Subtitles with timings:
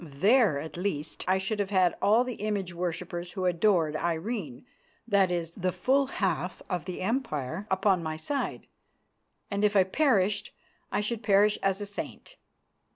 [0.03, 4.65] There at least I should have had all the image worshippers who adored Irene,
[5.07, 8.65] that is, the full half of the Empire, upon my side,
[9.51, 10.55] and if I perished,
[10.91, 12.37] I should perish as a saint.